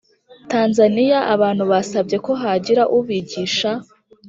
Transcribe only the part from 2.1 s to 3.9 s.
ko hagira ubigisha